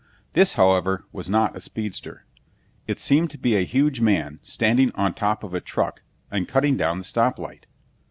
[0.31, 2.25] This, however, was not a speedster.
[2.87, 6.75] It seemed to be a huge man standing on top of a truck and cutting
[6.75, 7.67] down the stop light.